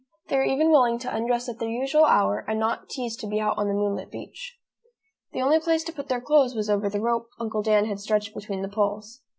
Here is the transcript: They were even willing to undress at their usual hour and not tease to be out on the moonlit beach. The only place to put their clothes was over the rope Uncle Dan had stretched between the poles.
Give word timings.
They 0.29 0.37
were 0.37 0.43
even 0.43 0.71
willing 0.71 0.97
to 0.97 1.15
undress 1.15 1.47
at 1.47 1.59
their 1.59 1.69
usual 1.69 2.05
hour 2.05 2.43
and 2.47 2.59
not 2.59 2.89
tease 2.89 3.15
to 3.17 3.27
be 3.27 3.39
out 3.39 3.55
on 3.59 3.67
the 3.67 3.75
moonlit 3.75 4.09
beach. 4.09 4.57
The 5.31 5.43
only 5.43 5.59
place 5.59 5.83
to 5.83 5.93
put 5.93 6.07
their 6.09 6.19
clothes 6.19 6.55
was 6.55 6.71
over 6.71 6.89
the 6.89 6.99
rope 6.99 7.29
Uncle 7.39 7.61
Dan 7.61 7.85
had 7.85 7.99
stretched 7.99 8.33
between 8.33 8.63
the 8.63 8.67
poles. 8.67 9.21